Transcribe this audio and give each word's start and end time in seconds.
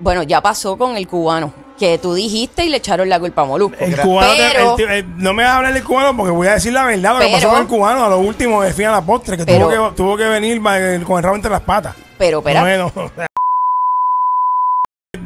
Bueno, 0.00 0.22
ya 0.22 0.40
pasó 0.40 0.76
con 0.78 0.96
el 0.96 1.08
cubano, 1.08 1.52
que 1.78 1.98
tú 1.98 2.14
dijiste 2.14 2.64
y 2.64 2.68
le 2.68 2.76
echaron 2.76 3.08
la 3.08 3.18
culpa 3.18 3.42
a 3.42 3.44
Molusco. 3.46 3.76
El 3.80 3.96
cubano, 4.00 4.32
te- 4.76 4.84
el 4.84 4.90
eh, 4.92 5.04
no 5.16 5.32
me 5.34 5.42
vas 5.42 5.52
a 5.52 5.56
hablar 5.56 5.72
del 5.74 5.82
cubano 5.84 6.16
porque 6.16 6.30
voy 6.32 6.46
a 6.46 6.52
decir 6.54 6.72
la 6.72 6.84
verdad. 6.84 7.14
Lo 7.14 7.18
que 7.18 7.24
Pero- 7.26 7.36
pasó 7.36 7.48
con 7.50 7.60
el 7.62 7.66
cubano 7.66 8.04
a 8.04 8.08
lo 8.08 8.18
último 8.18 8.62
de 8.62 8.72
fin 8.72 8.86
a 8.86 8.92
la 8.92 9.02
postre, 9.02 9.36
que, 9.36 9.44
Pero- 9.44 9.68
tuvo, 9.68 9.90
que 9.90 9.96
tuvo 9.96 10.16
que 10.16 10.24
venir 10.24 10.62
con 11.04 11.16
el 11.18 11.22
rabo 11.24 11.34
entre 11.36 11.50
las 11.50 11.62
patas. 11.62 11.96
Pero, 12.16 12.38
espera, 12.38 12.60
Bueno. 12.62 12.92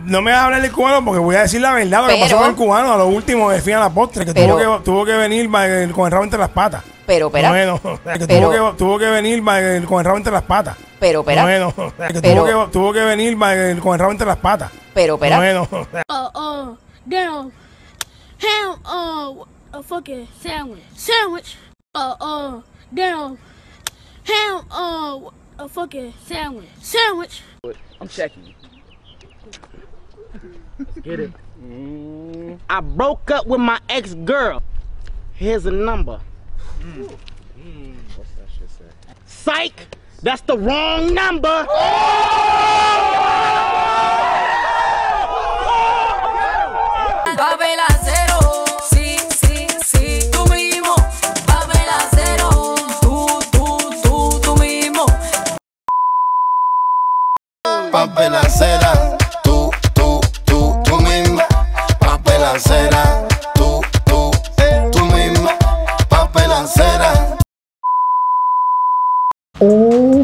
No 0.05 0.21
me 0.21 0.31
vas 0.33 0.41
a 0.41 0.45
hablar 0.47 0.63
del 0.63 0.73
cubano 0.73 1.05
porque 1.05 1.21
voy 1.21 1.37
a 1.37 1.43
decir 1.43 1.61
la 1.61 1.73
verdad. 1.73 2.03
Lo 2.03 2.07
que 2.09 2.15
Pero- 2.15 2.25
pasó 2.25 2.37
con 2.39 2.49
el 2.51 2.57
cubano 2.57 2.93
a 2.93 2.97
lo 2.97 3.07
último 3.07 3.51
de 3.51 3.61
fin 3.61 3.75
a 3.75 3.81
la 3.81 3.91
postre, 3.91 4.25
que, 4.27 4.33
Pero- 4.33 4.57
tuvo, 4.59 4.79
que 4.79 4.85
tuvo 4.85 5.05
que 5.05 5.13
venir 5.13 5.49
con 5.93 6.07
el 6.07 6.11
rabo 6.13 6.25
entre 6.25 6.39
las 6.41 6.49
patas. 6.51 6.83
pero, 7.07 7.27
espera, 7.27 7.49
Bueno, 7.51 7.81
que 7.83 8.27
Pero- 8.27 8.49
tuvo, 8.51 8.51
que, 8.73 8.79
tuvo 8.79 8.99
que 8.99 9.07
venir 9.07 9.43
con 9.87 9.99
el 9.99 10.05
rabo 10.05 10.17
entre 10.17 10.33
las 10.33 10.43
patas. 10.43 10.77
Pero, 11.03 11.21
espera, 11.21 11.43
Bueno, 11.43 11.75
que 12.13 12.21
Pero- 12.21 12.45
tuvo, 12.45 12.67
que, 12.67 12.73
tuvo 12.73 12.93
que 12.93 13.01
venir 13.01 13.35
va- 13.43 13.55
con 13.81 13.93
el 13.95 13.99
rabo 13.99 14.13
entre 14.13 14.25
las 14.27 14.37
patas. 14.37 14.71
pero, 14.95 15.15
espera. 15.15 15.37
Bueno, 15.39 15.69
uh, 15.73 16.39
uh, 16.39 16.77
damn, 17.05 17.51
ham, 18.39 18.81
uh, 18.87 19.45
a 19.73 19.83
fucking 19.83 20.29
sandwich, 20.41 20.85
sandwich, 20.95 21.57
uh, 21.97 22.15
uh, 22.21 22.63
damn, 22.93 23.37
ham, 24.29 24.65
uh, 24.71 25.31
a 25.59 25.69
fucking 25.69 26.15
sandwich, 26.25 26.69
sandwich. 26.81 27.43
I'm 28.01 28.07
checking. 28.09 28.55
Get 31.03 31.19
it. 31.19 31.33
I 32.71 32.81
broke 32.81 33.29
up 33.33 33.47
with 33.47 33.61
my 33.61 33.81
ex 33.89 34.15
girl. 34.15 34.63
Here's 35.35 35.67
a 35.67 35.71
number. 35.73 36.21
What's 38.17 38.31
that 38.33 38.49
shit 38.59 38.71
say? 38.71 38.85
Psych! 39.27 39.87
That's 40.23 40.43
the 40.43 40.57
wrong 40.57 41.15
number! 41.15 41.67
Papel 41.67 43.22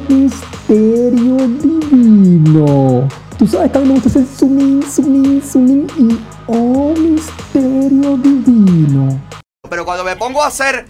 misterio 0.09 1.37
divino. 1.59 3.09
Tú 3.39 3.47
sabes 3.47 3.70
que 3.70 3.78
a 3.78 3.81
mí 3.81 3.89
me 3.89 3.95
gusta 3.95 4.09
hacer 4.09 4.27
zoom 4.27 4.59
in, 4.59 4.83
zoom 4.83 5.25
in, 5.25 5.42
zoom 5.42 5.69
in 5.69 5.87
y 5.98 6.20
oh, 6.47 6.95
misterio 6.97 8.17
divino. 8.17 9.20
Pero 9.69 9.84
cuando 9.84 10.05
me 10.05 10.17
pongo 10.17 10.42
a 10.42 10.48
hacer 10.48 10.86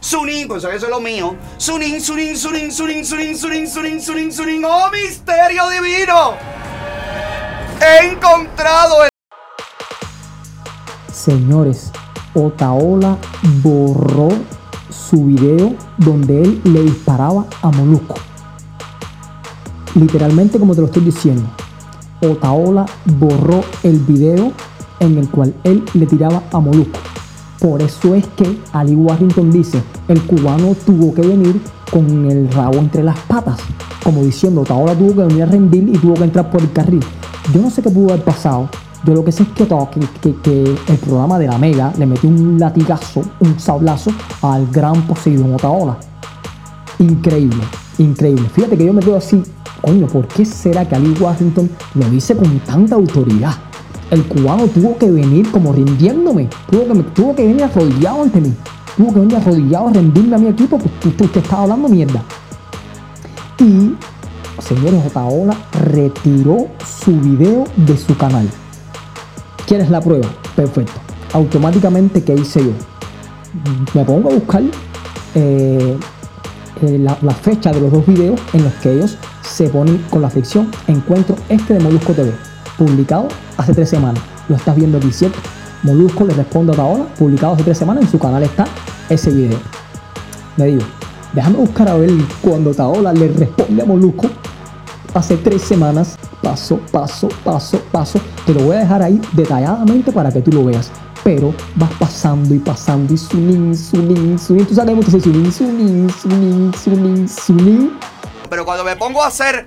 Sunin, 0.00 0.46
pues 0.46 0.62
eso 0.62 0.86
es 0.86 0.88
lo 0.88 1.00
mío. 1.00 1.34
Sunin, 1.56 2.00
Sunin, 2.00 2.36
Sunin, 2.36 2.70
Sunin, 2.70 3.04
Sunin, 3.04 3.36
Sunin, 3.36 3.68
Sunin, 3.68 4.00
Sunin, 4.00 4.32
Sunin. 4.32 4.64
¡Oh, 4.64 4.88
misterio 4.90 5.68
divino! 5.68 6.34
He 7.80 8.12
encontrado 8.12 9.04
el. 9.04 9.10
Señores, 11.12 11.90
Otaola 12.34 13.18
borró 13.62 14.28
su 14.90 15.24
video 15.24 15.74
donde 15.98 16.42
él 16.42 16.60
le 16.64 16.82
disparaba 16.82 17.46
a 17.62 17.70
Molusco. 17.70 18.14
Literalmente 19.96 20.58
como 20.58 20.74
te 20.74 20.80
lo 20.82 20.86
estoy 20.86 21.02
diciendo. 21.04 21.42
Otaola 22.22 22.86
borró 23.18 23.62
el 23.82 23.98
video 23.98 24.52
en 25.00 25.18
el 25.18 25.28
cual 25.28 25.54
él 25.64 25.84
le 25.94 26.06
tiraba 26.06 26.42
a 26.52 26.60
Molusco. 26.60 26.98
Por 27.60 27.82
eso 27.82 28.14
es 28.14 28.26
que 28.36 28.58
Ali 28.72 28.94
Warrington 28.94 29.50
dice, 29.50 29.82
el 30.08 30.22
cubano 30.22 30.74
tuvo 30.86 31.12
que 31.14 31.22
venir 31.22 31.60
con 31.90 32.30
el 32.30 32.50
rabo 32.52 32.74
entre 32.78 33.02
las 33.02 33.18
patas. 33.20 33.58
Como 34.04 34.22
diciendo, 34.22 34.60
Otaola 34.60 34.94
tuvo 34.94 35.14
que 35.14 35.22
venir 35.24 35.42
a 35.42 35.46
rendir 35.46 35.88
y 35.88 35.98
tuvo 35.98 36.14
que 36.14 36.24
entrar 36.24 36.50
por 36.50 36.60
el 36.60 36.70
carril. 36.72 37.02
Yo 37.52 37.60
no 37.60 37.70
sé 37.70 37.82
qué 37.82 37.90
pudo 37.90 38.10
haber 38.12 38.24
pasado. 38.24 38.68
Yo 39.04 39.14
lo 39.14 39.24
que 39.24 39.32
sé 39.32 39.42
es 39.44 39.48
que, 39.50 39.66
que- 40.20 40.34
que 40.42 40.62
el 40.88 40.96
programa 40.98 41.38
de 41.38 41.46
la 41.46 41.58
Mega 41.58 41.92
le 41.98 42.06
metió 42.06 42.28
un 42.28 42.58
latigazo, 42.58 43.22
un 43.40 43.58
sablazo 43.58 44.10
al 44.42 44.66
gran 44.68 45.02
Poseidón 45.06 45.54
Otaola. 45.54 45.96
Increíble, 46.98 47.62
increíble. 47.98 48.48
Fíjate 48.54 48.76
que 48.76 48.86
yo 48.86 48.92
me 48.92 49.00
quedo 49.02 49.16
así, 49.16 49.42
coño, 49.80 50.06
¿por 50.06 50.26
qué 50.28 50.44
será 50.44 50.86
que 50.86 50.94
Ali 50.94 51.14
Washington 51.20 51.70
lo 51.94 52.10
dice 52.10 52.36
con 52.36 52.58
tanta 52.60 52.94
autoridad? 52.94 53.54
El 54.10 54.24
cubano 54.24 54.66
tuvo 54.68 54.96
que 54.96 55.10
venir 55.10 55.50
como 55.50 55.72
rindiéndome, 55.72 56.48
tuvo 56.70 56.86
que, 56.86 57.02
tuvo 57.14 57.34
que 57.34 57.46
venir 57.46 57.64
arrodillado 57.64 58.22
ante 58.22 58.40
mí, 58.40 58.54
tuvo 58.96 59.12
que 59.12 59.20
venir 59.20 59.36
arrodillado 59.36 59.88
a 59.88 59.92
rendirme 59.92 60.36
a 60.36 60.38
mi 60.38 60.48
equipo, 60.48 60.78
porque 60.78 61.08
usted, 61.08 61.24
usted 61.24 61.42
estaba 61.42 61.64
hablando 61.64 61.88
mierda. 61.88 62.22
Y, 63.58 63.94
señores, 64.62 65.06
Otaola 65.06 65.56
retiró 65.90 66.68
su 67.02 67.18
video 67.20 67.64
de 67.76 67.96
su 67.96 68.16
canal. 68.16 68.48
¿Quieres 69.66 69.90
la 69.90 70.00
prueba? 70.00 70.28
Perfecto. 70.54 70.92
Automáticamente, 71.32 72.22
¿qué 72.22 72.34
hice 72.34 72.64
yo? 72.64 72.72
Me 73.94 74.04
pongo 74.04 74.30
a 74.30 74.34
buscar 74.34 74.62
eh, 75.34 75.98
eh, 76.82 76.98
la, 76.98 77.34
fecha 77.34 77.72
de 77.72 77.80
los 77.80 77.90
dos 77.90 78.06
videos 78.06 78.40
en 78.52 78.64
los 78.64 78.72
que 78.74 78.92
ellos 78.92 79.16
se 79.42 79.68
ponen 79.68 79.98
con 80.10 80.22
la 80.22 80.30
ficción. 80.30 80.70
Encuentro 80.86 81.36
este 81.48 81.74
de 81.74 81.80
Molusco 81.80 82.12
TV, 82.12 82.32
publicado 82.76 83.28
hace 83.56 83.72
tres 83.72 83.88
semanas. 83.88 84.22
Lo 84.48 84.56
estás 84.56 84.76
viendo 84.76 84.98
aquí, 84.98 85.10
¿cierto? 85.10 85.38
Molusco 85.82 86.24
le 86.24 86.34
responde 86.34 86.72
a 86.72 86.74
Otaola, 86.74 87.06
publicado 87.18 87.54
hace 87.54 87.64
tres 87.64 87.78
semanas. 87.78 88.04
En 88.04 88.10
su 88.10 88.18
canal 88.18 88.42
está 88.42 88.66
ese 89.08 89.30
video. 89.30 89.58
Me 90.56 90.66
digo, 90.66 90.82
déjame 91.32 91.58
buscar 91.58 91.88
a 91.88 91.96
ver 91.96 92.10
cuando 92.42 92.70
Otaola 92.70 93.12
le 93.12 93.28
responde 93.28 93.82
a 93.82 93.86
Molusco 93.86 94.28
hace 95.14 95.36
tres 95.38 95.62
semanas, 95.62 96.16
paso, 96.42 96.78
paso, 96.92 97.28
paso, 97.42 97.80
paso. 97.90 98.20
Te 98.44 98.52
lo 98.52 98.60
voy 98.60 98.76
a 98.76 98.80
dejar 98.80 99.02
ahí 99.02 99.20
detalladamente 99.32 100.12
para 100.12 100.30
que 100.30 100.42
tú 100.42 100.52
lo 100.52 100.64
veas. 100.64 100.90
Pero 101.26 101.52
vas 101.74 101.90
pasando 101.98 102.54
y 102.54 102.60
pasando 102.60 103.12
y 103.12 103.18
sunin, 103.18 103.76
sunin, 103.76 104.38
sunin. 104.38 104.64
Tú 104.64 104.76
sabes 104.76 105.04
que 105.04 105.20
sunin, 105.20 105.50
sunin, 105.50 106.08
sunin, 106.08 106.72
sunin, 106.72 107.28
sunin. 107.28 107.98
Pero 108.48 108.64
cuando 108.64 108.84
me 108.84 108.94
pongo 108.94 109.20
a 109.20 109.26
hacer 109.26 109.66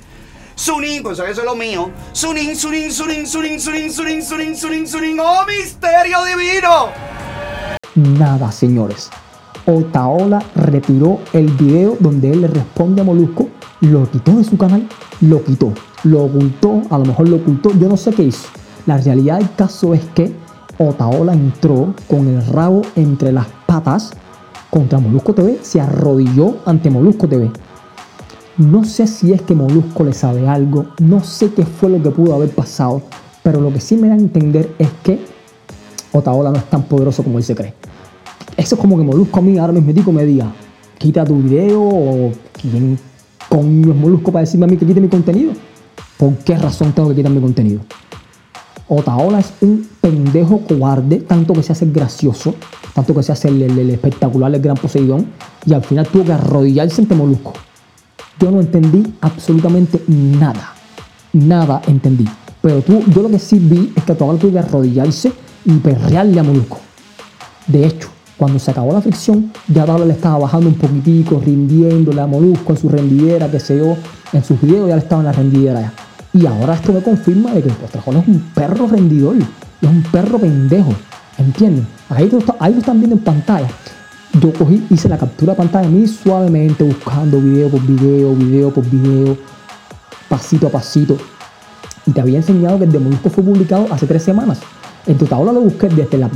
Sunin, 0.56 1.04
pues 1.04 1.20
eso 1.20 1.42
es 1.42 1.44
lo 1.44 1.56
mío. 1.56 1.90
Sunin, 2.14 2.56
Sunin, 2.56 2.94
Sunin, 2.94 3.28
Sunin, 3.28 3.60
Sunin, 3.60 3.92
Sunin, 3.92 4.24
Sunin, 4.24 4.56
Sunin, 4.56 4.88
Sunin. 4.88 5.20
¡Oh, 5.20 5.46
misterio 5.46 6.24
divino! 6.24 6.88
Nada, 8.18 8.50
señores. 8.54 9.10
Otaola 9.66 10.42
retiró 10.56 11.20
el 11.34 11.48
video 11.52 11.98
donde 12.00 12.32
él 12.32 12.40
le 12.40 12.48
responde 12.48 13.02
a 13.02 13.04
Molusco, 13.04 13.50
lo 13.82 14.10
quitó 14.10 14.32
de 14.32 14.46
su 14.46 14.58
canal, 14.58 14.88
lo 15.20 15.44
quitó, 15.44 15.74
lo 16.04 16.24
ocultó, 16.24 16.84
a 16.90 16.98
lo 16.98 17.04
mejor 17.04 17.28
lo 17.28 17.36
ocultó, 17.36 17.72
yo 17.78 17.90
no 17.90 17.98
sé 17.98 18.14
qué 18.14 18.24
hizo. 18.24 18.48
La 18.86 18.98
realidad 18.98 19.40
del 19.40 19.54
caso 19.56 19.94
es 19.94 20.06
que 20.16 20.34
Otaola 20.82 21.34
entró 21.34 21.94
con 22.08 22.28
el 22.30 22.46
rabo 22.46 22.84
entre 22.96 23.34
las 23.34 23.48
patas 23.68 24.12
contra 24.70 25.00
Molusco 25.00 25.34
TV, 25.34 25.60
se 25.62 25.82
arrodilló 25.82 26.56
ante 26.66 26.90
Molusco 26.90 27.28
TV. 27.28 27.52
No 28.58 28.86
sé 28.86 29.06
si 29.06 29.34
es 29.34 29.42
que 29.42 29.54
Molusco 29.54 30.06
le 30.06 30.14
sabe 30.14 30.48
algo, 30.48 30.86
no 31.00 31.22
sé 31.22 31.52
qué 31.52 31.66
fue 31.66 31.90
lo 31.90 32.02
que 32.02 32.12
pudo 32.12 32.34
haber 32.34 32.50
pasado, 32.52 33.02
pero 33.44 33.60
lo 33.60 33.74
que 33.74 33.82
sí 33.82 33.98
me 33.98 34.08
da 34.08 34.14
a 34.14 34.18
entender 34.18 34.74
es 34.80 34.88
que 35.04 35.20
Otaola 36.14 36.52
no 36.52 36.58
es 36.58 36.70
tan 36.70 36.84
poderoso 36.84 37.24
como 37.24 37.40
él 37.40 37.44
se 37.44 37.56
cree. 37.56 37.74
Eso 38.56 38.76
es 38.76 38.82
como 38.82 38.98
que 38.98 39.04
Molusco 39.04 39.40
a 39.40 39.42
mí 39.42 39.58
ahora 39.58 39.74
mismo 39.74 40.14
me 40.14 40.24
diga, 40.24 40.50
quita 40.98 41.26
tu 41.26 41.36
video 41.42 41.82
o 41.82 42.32
quién 42.54 42.98
coño 43.50 43.92
es 43.92 43.98
Molusco 43.98 44.32
para 44.32 44.42
decirme 44.42 44.66
a 44.66 44.70
mí 44.70 44.78
que 44.78 44.86
quite 44.86 45.02
mi 45.02 45.10
contenido. 45.10 45.52
¿Por 46.18 46.36
qué 46.38 46.58
razón 46.58 46.94
tengo 46.94 47.10
que 47.10 47.16
quitar 47.16 47.32
mi 47.34 47.42
contenido? 47.42 47.82
Otaola 48.88 49.40
es 49.40 49.54
un 49.62 49.88
pendejo 50.02 50.62
cobarde, 50.62 51.18
tanto 51.18 51.54
que 51.54 51.64
se 51.64 51.74
hace 51.74 51.86
gracioso, 51.86 52.56
tanto 52.94 53.14
que 53.14 53.24
se 53.24 53.32
hace 53.32 53.50
el, 53.50 53.90
espectacular, 53.90 54.54
el 54.54 54.62
gran 54.62 54.78
Poseidón, 54.78 55.28
y 55.66 55.74
al 55.74 55.84
final 55.84 56.08
tuvo 56.08 56.26
que 56.26 56.34
arrodillarse 56.34 57.02
ante 57.02 57.16
Molusco. 57.16 57.54
Yo 58.40 58.52
no 58.52 58.60
entendí 58.60 59.04
absolutamente 59.22 60.02
nada. 60.08 60.74
Nada 61.34 61.82
entendí. 61.88 62.26
Pero 62.62 62.82
tú, 62.82 63.04
yo 63.14 63.22
lo 63.22 63.30
que 63.30 63.40
sí 63.40 63.60
vi 63.60 63.92
es 63.96 64.04
que 64.04 64.14
Otaola 64.14 64.40
tuvo 64.40 64.54
que 64.54 64.60
arrodillarse 64.60 65.32
y 65.66 65.74
perrearle 65.78 66.40
a 66.40 66.44
Molusco. 66.44 66.80
De 67.68 67.86
hecho, 67.86 68.10
cuando 68.38 68.58
se 68.58 68.72
acabó 68.72 68.94
la 68.94 69.02
fricción, 69.02 69.52
ya 69.68 69.84
Otaola 69.84 70.06
le 70.06 70.14
estaba 70.14 70.40
bajando 70.40 70.70
un 70.70 70.76
poquitico, 70.76 71.42
rindiéndole 71.44 72.22
a 72.22 72.28
Molusco 72.28 72.72
en 72.72 72.78
su 72.78 72.90
rendidera, 72.90 73.52
que 73.52 73.60
se 73.60 73.78
yo, 73.78 73.96
en 74.32 74.44
sus 74.44 74.62
videos 74.62 74.88
ya 74.88 74.96
le 74.96 75.02
estaba 75.02 75.22
en 75.22 75.26
la 75.26 75.34
rendidera 75.34 75.82
ya. 75.82 75.94
Y 76.32 76.46
ahora 76.46 76.76
esto 76.76 76.94
me 76.94 77.02
confirma 77.02 77.52
de 77.52 77.62
que 77.62 77.70
el 77.70 77.76
Postrajón 77.76 78.18
es 78.18 78.28
un 78.28 78.40
perro 78.54 78.88
rendidor, 78.88 79.36
es 79.82 79.90
un 79.90 80.04
perro 80.04 80.40
pendejo, 80.40 80.94
¿entienden? 81.38 81.88
Ahí 82.10 82.30
lo, 82.30 82.40
ahí 82.60 82.74
lo 82.74 82.80
están 82.80 83.00
viendo 83.00 83.16
en 83.16 83.24
pantalla. 83.24 83.68
Yo 84.40 84.54
cogí, 84.54 84.86
hice 84.90 85.10
la 85.10 85.18
captura 85.18 85.54
de 85.54 85.58
pantalla 85.58 85.90
muy 85.90 86.08
suavemente, 86.08 86.84
buscando 86.84 87.40
video 87.40 87.70
por 87.70 87.82
video, 87.82 88.36
video 88.36 88.74
por 88.74 88.86
video, 88.90 89.38
pasito 90.28 90.68
a 90.68 90.70
pasito. 90.70 91.18
Y 92.06 92.12
te 92.12 92.22
había 92.22 92.38
enseñado 92.38 92.78
que 92.78 92.86
el 92.86 92.92
de 92.92 93.00
Molusco 93.00 93.30
fue 93.30 93.44
publicado 93.44 93.88
hace 93.92 94.06
tres 94.06 94.24
semanas. 94.24 94.60
En 95.08 95.18
tu 95.18 95.26
tabla 95.26 95.52
lo 95.52 95.62
busqué 95.62 95.90
desde 95.90 96.18
la 96.18 96.30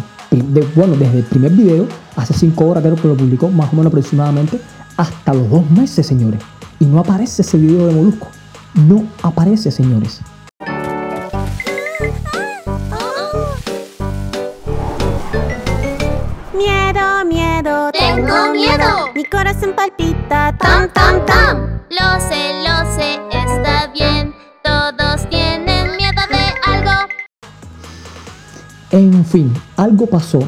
bueno, 0.75 0.95
desde 0.95 1.19
el 1.19 1.23
primer 1.25 1.51
video, 1.51 1.87
hace 2.15 2.33
cinco 2.33 2.65
horas 2.65 2.83
creo 2.83 2.95
que 2.95 3.07
lo 3.07 3.15
publicó, 3.15 3.49
más 3.49 3.71
o 3.71 3.75
menos 3.75 3.87
aproximadamente, 3.87 4.59
hasta 4.97 5.33
los 5.33 5.49
dos 5.49 5.69
meses, 5.69 6.05
señores. 6.05 6.41
Y 6.79 6.85
no 6.85 6.99
aparece 6.99 7.41
ese 7.41 7.57
video 7.57 7.87
de 7.87 7.93
Molusco. 7.93 8.27
No 8.87 9.03
aparece, 9.21 9.71
señores. 9.71 10.21
Miedo, 16.55 17.25
miedo, 17.25 17.91
Tengo 17.91 18.51
miedo. 18.53 19.09
Mi 19.15 19.25
corazón 19.25 19.73
palpita, 19.75 20.55
Tam, 20.59 20.87
tam, 20.93 21.25
tam. 21.25 21.81
Lo 21.89 22.21
sé, 22.21 22.61
lo 22.61 22.95
sé, 22.95 23.19
está 23.31 23.87
bien. 23.91 24.31
Todos 24.63 25.27
tienen 25.29 25.97
miedo 25.97 26.21
de 26.29 26.71
algo. 26.71 26.91
En 28.91 29.25
fin, 29.25 29.51
algo 29.77 30.05
pasó, 30.05 30.43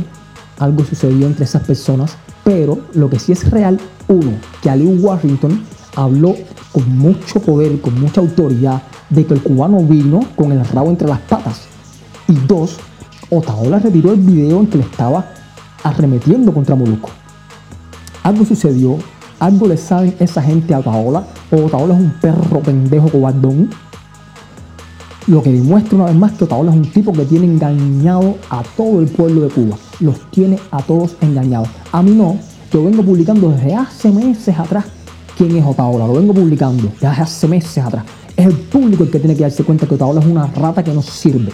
algo 0.60 0.86
sucedió 0.86 1.26
entre 1.26 1.46
esas 1.46 1.64
personas, 1.64 2.16
pero 2.44 2.78
lo 2.94 3.10
que 3.10 3.18
sí 3.18 3.32
es 3.32 3.50
real, 3.50 3.80
uno, 4.08 4.34
que 4.62 4.70
Ali 4.70 4.86
Washington 4.86 5.66
habló 5.96 6.36
con 6.72 6.88
mucho 7.00 7.40
poder, 7.40 7.82
con 7.82 8.00
mucha 8.00 8.22
autoridad, 8.22 8.84
de 9.10 9.26
que 9.26 9.34
el 9.34 9.42
cubano 9.42 9.80
vino 9.80 10.20
con 10.36 10.52
el 10.52 10.64
rabo 10.68 10.90
entre 10.90 11.08
las 11.08 11.22
patas. 11.22 11.62
Y 12.28 12.36
dos, 12.46 12.78
Otaola 13.32 13.80
retiró 13.80 14.12
el 14.12 14.20
video 14.20 14.60
en 14.60 14.68
que 14.68 14.78
le 14.78 14.84
estaba 14.84 15.35
arremetiendo 15.86 16.54
contra 16.54 16.76
Moluco. 16.76 17.10
Algo 18.24 18.44
sucedió, 18.44 18.98
algo 19.40 19.68
le 19.68 19.78
saben 19.78 20.16
esa 20.20 20.42
gente 20.42 20.74
a 20.74 20.80
Otaola, 20.80 21.26
Otaola 21.52 21.94
es 21.94 22.02
un 22.02 22.12
perro 22.20 22.60
pendejo 22.60 23.08
cobardón, 23.10 23.70
lo 25.28 25.42
que 25.42 25.52
demuestra 25.52 25.96
una 25.96 26.06
vez 26.06 26.16
más 26.16 26.34
que 26.34 26.44
Otaola 26.44 26.72
es 26.72 26.78
un 26.78 26.92
tipo 26.92 27.12
que 27.12 27.26
tiene 27.26 27.48
engañado 27.48 28.36
a 28.50 28.62
todo 28.78 29.00
el 29.00 29.08
pueblo 29.08 29.42
de 29.42 29.50
Cuba. 29.50 29.76
Los 30.00 30.30
tiene 30.30 30.60
a 30.70 30.84
todos 30.84 31.16
engañados. 31.20 31.68
A 31.92 32.04
mí 32.04 32.12
no. 32.12 32.38
Yo 32.72 32.84
vengo 32.84 33.02
publicando 33.02 33.50
desde 33.50 33.74
hace 33.74 34.12
meses 34.12 34.60
atrás 34.60 34.86
quién 35.36 35.56
es 35.58 35.66
Otaola. 35.66 36.06
Lo 36.06 36.14
vengo 36.14 36.32
publicando 36.32 36.92
desde 36.94 37.08
hace 37.08 37.48
meses 37.48 37.84
atrás. 37.84 38.06
Es 38.38 38.46
el 38.46 38.54
público 38.54 39.04
el 39.04 39.10
que 39.10 39.18
tiene 39.18 39.36
que 39.36 39.42
darse 39.42 39.64
cuenta 39.64 39.88
que 39.88 39.96
Otaola 39.96 40.20
es 40.20 40.28
una 40.28 40.46
rata 40.46 40.84
que 40.84 40.94
no 40.94 41.02
sirve. 41.02 41.52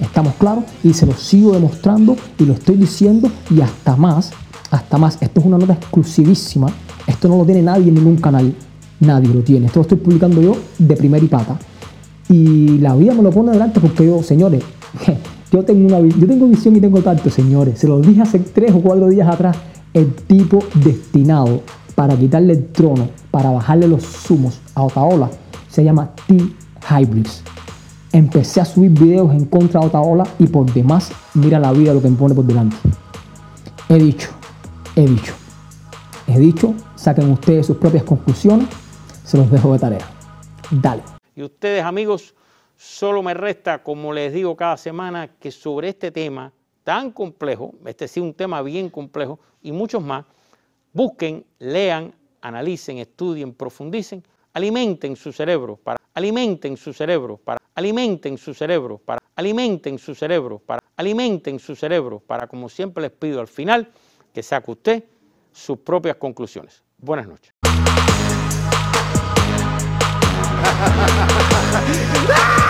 ¿Estamos 0.00 0.34
claros? 0.34 0.64
Y 0.82 0.92
se 0.92 1.06
lo 1.06 1.12
sigo 1.12 1.52
demostrando 1.52 2.16
y 2.38 2.44
lo 2.44 2.54
estoy 2.54 2.76
diciendo 2.76 3.30
y 3.50 3.60
hasta 3.60 3.96
más, 3.96 4.32
hasta 4.70 4.98
más. 4.98 5.18
Esto 5.20 5.40
es 5.40 5.46
una 5.46 5.58
nota 5.58 5.74
exclusivísima. 5.74 6.68
Esto 7.06 7.28
no 7.28 7.38
lo 7.38 7.44
tiene 7.44 7.62
nadie 7.62 7.88
en 7.88 7.94
ningún 7.94 8.16
canal. 8.16 8.54
Nadie 9.00 9.32
lo 9.32 9.40
tiene. 9.40 9.66
Esto 9.66 9.80
lo 9.80 9.82
estoy 9.82 9.98
publicando 9.98 10.40
yo 10.40 10.56
de 10.78 10.96
primera 10.96 11.24
y 11.24 11.28
pata. 11.28 11.58
Y 12.28 12.78
la 12.78 12.94
vida 12.96 13.14
me 13.14 13.22
lo 13.22 13.30
pone 13.30 13.52
delante 13.52 13.80
porque 13.80 14.06
yo, 14.06 14.22
señores, 14.22 14.62
yo 15.52 15.64
tengo, 15.64 15.86
una, 15.86 16.00
yo 16.00 16.26
tengo 16.26 16.46
visión 16.46 16.74
y 16.76 16.80
tengo 16.80 17.00
tacto, 17.00 17.30
señores. 17.30 17.78
Se 17.78 17.86
los 17.86 18.06
dije 18.06 18.22
hace 18.22 18.38
tres 18.40 18.72
o 18.72 18.80
cuatro 18.80 19.08
días 19.08 19.28
atrás. 19.28 19.56
El 19.92 20.12
tipo 20.12 20.58
destinado 20.74 21.60
para 21.94 22.16
quitarle 22.16 22.54
el 22.54 22.66
trono, 22.66 23.08
para 23.30 23.50
bajarle 23.50 23.86
los 23.86 24.02
zumos 24.02 24.60
a 24.74 24.82
Otaola, 24.82 25.30
se 25.68 25.84
llama 25.84 26.10
T. 26.26 26.36
Hybrids. 26.90 27.42
Empecé 28.14 28.60
a 28.60 28.64
subir 28.64 28.92
videos 28.92 29.32
en 29.32 29.44
contra 29.46 29.80
de 29.80 29.88
Otaola 29.88 30.24
y 30.38 30.46
por 30.46 30.72
demás, 30.72 31.10
mira 31.34 31.58
la 31.58 31.72
vida 31.72 31.92
lo 31.92 32.00
que 32.00 32.08
me 32.08 32.16
pone 32.16 32.32
por 32.32 32.44
delante. 32.44 32.76
He 33.88 33.98
dicho, 33.98 34.30
he 34.94 35.04
dicho, 35.04 35.34
he 36.28 36.38
dicho, 36.38 36.74
saquen 36.94 37.32
ustedes 37.32 37.66
sus 37.66 37.76
propias 37.76 38.04
conclusiones, 38.04 38.68
se 39.24 39.36
los 39.36 39.50
dejo 39.50 39.72
de 39.72 39.80
tarea. 39.80 40.08
Dale. 40.70 41.02
Y 41.34 41.42
ustedes, 41.42 41.82
amigos, 41.82 42.36
solo 42.76 43.20
me 43.20 43.34
resta, 43.34 43.82
como 43.82 44.12
les 44.12 44.32
digo 44.32 44.54
cada 44.54 44.76
semana, 44.76 45.26
que 45.26 45.50
sobre 45.50 45.88
este 45.88 46.12
tema 46.12 46.52
tan 46.84 47.10
complejo, 47.10 47.74
este 47.84 48.06
sí 48.06 48.20
un 48.20 48.32
tema 48.32 48.62
bien 48.62 48.90
complejo 48.90 49.40
y 49.60 49.72
muchos 49.72 50.00
más, 50.00 50.24
busquen, 50.92 51.44
lean, 51.58 52.14
analicen, 52.40 52.98
estudien, 52.98 53.52
profundicen, 53.52 54.22
alimenten 54.54 55.16
su 55.16 55.32
cerebro 55.32 55.76
para 55.76 55.98
alimenten 56.14 56.76
su 56.76 56.92
cerebro 56.92 57.36
para 57.36 57.58
alimenten 57.74 58.38
su 58.38 58.54
cerebro 58.54 58.98
para 58.98 59.20
alimenten 59.36 59.98
su 59.98 60.14
cerebro 60.14 60.58
para 60.58 60.80
alimenten 60.96 61.58
su 61.58 61.74
cerebro 61.74 62.20
para 62.20 62.46
como 62.46 62.68
siempre 62.68 63.02
les 63.02 63.10
pido 63.10 63.40
al 63.40 63.48
final 63.48 63.90
que 64.32 64.42
saque 64.42 64.70
usted 64.70 65.04
sus 65.52 65.78
propias 65.78 66.16
conclusiones. 66.16 66.82
Buenas 66.98 67.28
noches. 67.28 67.54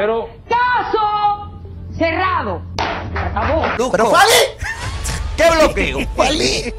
Pero 0.00 0.30
caso 0.48 1.60
cerrado. 1.92 2.62
Acabó. 3.14 3.90
Pero 3.92 4.06
Fali, 4.06 4.32
¿qué 5.36 5.50
bloqueo? 5.50 5.98
Fali. 6.16 6.74